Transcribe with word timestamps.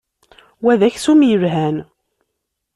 Wa 0.63 0.73
d 0.79 0.81
aksum 0.87 1.21
yelhan. 1.29 1.77